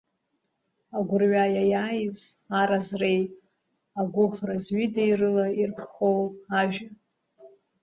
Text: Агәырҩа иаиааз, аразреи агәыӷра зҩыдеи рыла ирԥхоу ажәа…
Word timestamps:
Агәырҩа 0.97 1.45
иаиааз, 1.55 2.17
аразреи 2.59 3.21
агәыӷра 3.99 4.55
зҩыдеи 4.63 5.11
рыла 5.19 5.47
ирԥхоу 5.59 6.21
ажәа… 6.59 6.87